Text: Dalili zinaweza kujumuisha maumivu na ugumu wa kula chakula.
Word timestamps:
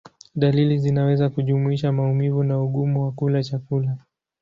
Dalili 0.35 0.77
zinaweza 0.79 1.29
kujumuisha 1.29 1.91
maumivu 1.91 2.43
na 2.43 2.61
ugumu 2.61 3.03
wa 3.03 3.11
kula 3.11 3.43
chakula. 3.43 3.97